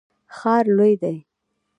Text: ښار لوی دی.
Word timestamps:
ښار 0.35 0.65
لوی 0.77 0.93
دی. 1.01 1.17